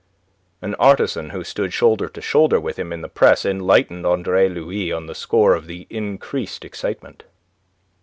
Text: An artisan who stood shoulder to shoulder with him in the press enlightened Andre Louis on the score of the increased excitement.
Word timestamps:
An 0.63 0.73
artisan 0.79 1.29
who 1.29 1.43
stood 1.43 1.73
shoulder 1.73 2.07
to 2.09 2.21
shoulder 2.21 2.59
with 2.59 2.79
him 2.79 2.91
in 2.91 3.01
the 3.01 3.07
press 3.07 3.45
enlightened 3.45 4.03
Andre 4.03 4.49
Louis 4.49 4.91
on 4.91 5.05
the 5.05 5.13
score 5.13 5.53
of 5.53 5.67
the 5.67 5.85
increased 5.91 6.65
excitement. 6.65 7.21